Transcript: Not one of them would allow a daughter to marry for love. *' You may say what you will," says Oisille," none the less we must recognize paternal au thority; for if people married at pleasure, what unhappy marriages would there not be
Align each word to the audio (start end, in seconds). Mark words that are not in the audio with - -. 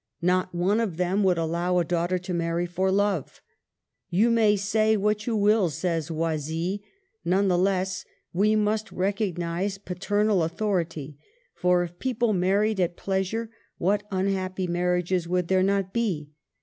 Not 0.23 0.55
one 0.55 0.79
of 0.79 0.97
them 0.97 1.21
would 1.21 1.37
allow 1.37 1.77
a 1.77 1.85
daughter 1.85 2.17
to 2.17 2.33
marry 2.33 2.65
for 2.65 2.91
love. 2.91 3.39
*' 3.75 3.81
You 4.09 4.31
may 4.31 4.55
say 4.55 4.97
what 4.97 5.27
you 5.27 5.35
will," 5.35 5.69
says 5.69 6.09
Oisille," 6.09 6.79
none 7.23 7.49
the 7.49 7.57
less 7.59 8.03
we 8.33 8.55
must 8.55 8.91
recognize 8.91 9.77
paternal 9.77 10.41
au 10.41 10.49
thority; 10.49 11.17
for 11.53 11.83
if 11.83 11.99
people 11.99 12.33
married 12.33 12.79
at 12.79 12.97
pleasure, 12.97 13.51
what 13.77 14.01
unhappy 14.11 14.65
marriages 14.65 15.27
would 15.27 15.49
there 15.49 15.61
not 15.61 15.93
be 15.93 16.31